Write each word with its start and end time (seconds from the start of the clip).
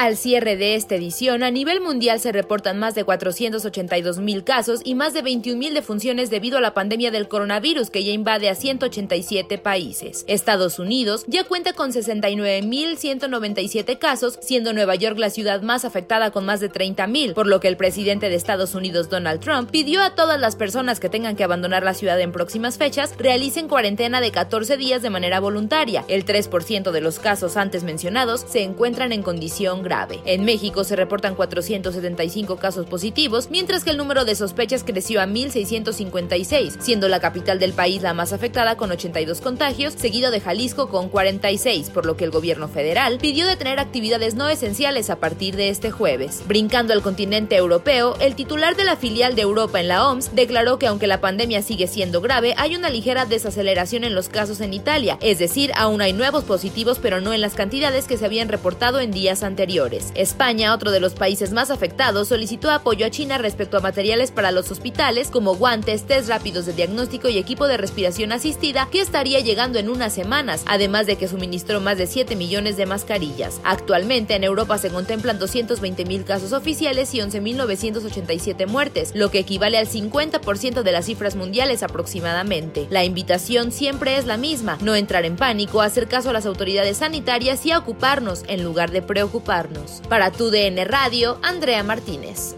Al 0.00 0.16
cierre 0.16 0.56
de 0.56 0.76
esta 0.76 0.94
edición, 0.94 1.42
a 1.42 1.50
nivel 1.50 1.82
mundial 1.82 2.20
se 2.20 2.32
reportan 2.32 2.78
más 2.78 2.94
de 2.94 3.04
482 3.04 4.16
mil 4.16 4.44
casos 4.44 4.80
y 4.82 4.94
más 4.94 5.12
de 5.12 5.20
21 5.20 5.58
mil 5.58 5.74
defunciones 5.74 6.30
debido 6.30 6.56
a 6.56 6.62
la 6.62 6.72
pandemia 6.72 7.10
del 7.10 7.28
coronavirus 7.28 7.90
que 7.90 8.02
ya 8.02 8.10
invade 8.10 8.48
a 8.48 8.54
187 8.54 9.58
países. 9.58 10.24
Estados 10.26 10.78
Unidos 10.78 11.26
ya 11.26 11.44
cuenta 11.44 11.74
con 11.74 11.92
69 11.92 12.62
mil 12.62 12.96
197 12.96 13.98
casos, 13.98 14.38
siendo 14.40 14.72
Nueva 14.72 14.94
York 14.94 15.18
la 15.18 15.28
ciudad 15.28 15.60
más 15.60 15.84
afectada 15.84 16.30
con 16.30 16.46
más 16.46 16.60
de 16.60 16.70
30 16.70 17.06
mil, 17.06 17.34
por 17.34 17.46
lo 17.46 17.60
que 17.60 17.68
el 17.68 17.76
presidente 17.76 18.30
de 18.30 18.36
Estados 18.36 18.74
Unidos 18.74 19.10
Donald 19.10 19.42
Trump 19.42 19.70
pidió 19.70 20.00
a 20.00 20.14
todas 20.14 20.40
las 20.40 20.56
personas 20.56 20.98
que 20.98 21.10
tengan 21.10 21.36
que 21.36 21.44
abandonar 21.44 21.82
la 21.82 21.92
ciudad 21.92 22.18
en 22.22 22.32
próximas 22.32 22.78
fechas 22.78 23.14
realicen 23.18 23.68
cuarentena 23.68 24.22
de 24.22 24.30
14 24.30 24.78
días 24.78 25.02
de 25.02 25.10
manera 25.10 25.40
voluntaria. 25.40 26.06
El 26.08 26.24
3% 26.24 26.90
de 26.90 27.00
los 27.02 27.18
casos 27.18 27.58
antes 27.58 27.82
mencionados 27.82 28.46
se 28.48 28.62
encuentran 28.62 29.12
en 29.12 29.22
condición 29.22 29.82
grave. 29.82 29.89
En 30.24 30.44
México 30.44 30.84
se 30.84 30.94
reportan 30.94 31.34
475 31.34 32.58
casos 32.58 32.86
positivos, 32.86 33.48
mientras 33.50 33.82
que 33.82 33.90
el 33.90 33.96
número 33.96 34.24
de 34.24 34.36
sospechas 34.36 34.84
creció 34.84 35.20
a 35.20 35.26
1.656, 35.26 36.76
siendo 36.78 37.08
la 37.08 37.18
capital 37.18 37.58
del 37.58 37.72
país 37.72 38.00
la 38.02 38.14
más 38.14 38.32
afectada 38.32 38.76
con 38.76 38.92
82 38.92 39.40
contagios, 39.40 39.94
seguido 39.94 40.30
de 40.30 40.40
Jalisco 40.40 40.88
con 40.88 41.08
46, 41.08 41.90
por 41.90 42.06
lo 42.06 42.16
que 42.16 42.24
el 42.24 42.30
gobierno 42.30 42.68
federal 42.68 43.18
pidió 43.18 43.48
detener 43.48 43.80
actividades 43.80 44.36
no 44.36 44.48
esenciales 44.48 45.10
a 45.10 45.16
partir 45.16 45.56
de 45.56 45.70
este 45.70 45.90
jueves. 45.90 46.42
Brincando 46.46 46.92
al 46.92 47.02
continente 47.02 47.56
europeo, 47.56 48.14
el 48.20 48.36
titular 48.36 48.76
de 48.76 48.84
la 48.84 48.94
filial 48.94 49.34
de 49.34 49.42
Europa 49.42 49.80
en 49.80 49.88
la 49.88 50.06
OMS 50.06 50.36
declaró 50.36 50.78
que 50.78 50.86
aunque 50.86 51.08
la 51.08 51.20
pandemia 51.20 51.62
sigue 51.62 51.88
siendo 51.88 52.20
grave, 52.20 52.54
hay 52.58 52.76
una 52.76 52.90
ligera 52.90 53.26
desaceleración 53.26 54.04
en 54.04 54.14
los 54.14 54.28
casos 54.28 54.60
en 54.60 54.72
Italia, 54.72 55.18
es 55.20 55.40
decir, 55.40 55.72
aún 55.74 56.00
hay 56.00 56.12
nuevos 56.12 56.44
positivos 56.44 57.00
pero 57.00 57.20
no 57.20 57.32
en 57.32 57.40
las 57.40 57.54
cantidades 57.54 58.06
que 58.06 58.16
se 58.16 58.24
habían 58.24 58.48
reportado 58.48 59.00
en 59.00 59.10
días 59.10 59.42
anteriores. 59.42 59.79
España, 60.14 60.74
otro 60.74 60.90
de 60.90 61.00
los 61.00 61.14
países 61.14 61.52
más 61.52 61.70
afectados, 61.70 62.28
solicitó 62.28 62.70
apoyo 62.70 63.06
a 63.06 63.10
China 63.10 63.38
respecto 63.38 63.78
a 63.78 63.80
materiales 63.80 64.30
para 64.30 64.50
los 64.50 64.70
hospitales 64.70 65.28
como 65.28 65.54
guantes, 65.54 66.06
test 66.06 66.28
rápidos 66.28 66.66
de 66.66 66.74
diagnóstico 66.74 67.28
y 67.30 67.38
equipo 67.38 67.66
de 67.66 67.78
respiración 67.78 68.32
asistida 68.32 68.88
que 68.90 69.00
estaría 69.00 69.40
llegando 69.40 69.78
en 69.78 69.88
unas 69.88 70.12
semanas, 70.12 70.64
además 70.66 71.06
de 71.06 71.16
que 71.16 71.28
suministró 71.28 71.80
más 71.80 71.96
de 71.96 72.06
7 72.06 72.36
millones 72.36 72.76
de 72.76 72.84
mascarillas. 72.84 73.60
Actualmente 73.64 74.34
en 74.34 74.44
Europa 74.44 74.76
se 74.76 74.90
contemplan 74.90 75.38
220 75.38 76.04
mil 76.04 76.24
casos 76.24 76.52
oficiales 76.52 77.14
y 77.14 77.20
11.987 77.20 78.66
muertes, 78.66 79.12
lo 79.14 79.30
que 79.30 79.38
equivale 79.38 79.78
al 79.78 79.88
50% 79.88 80.82
de 80.82 80.92
las 80.92 81.06
cifras 81.06 81.36
mundiales 81.36 81.82
aproximadamente. 81.82 82.86
La 82.90 83.04
invitación 83.04 83.72
siempre 83.72 84.18
es 84.18 84.26
la 84.26 84.36
misma, 84.36 84.76
no 84.82 84.94
entrar 84.94 85.24
en 85.24 85.36
pánico, 85.36 85.80
hacer 85.80 86.06
caso 86.06 86.30
a 86.30 86.32
las 86.34 86.44
autoridades 86.44 86.98
sanitarias 86.98 87.64
y 87.64 87.72
a 87.72 87.78
ocuparnos 87.78 88.42
en 88.46 88.62
lugar 88.62 88.90
de 88.90 89.00
preocuparnos. 89.00 89.59
Para 90.08 90.30
tu 90.30 90.50
DN 90.50 90.84
Radio, 90.84 91.38
Andrea 91.42 91.82
Martínez. 91.82 92.56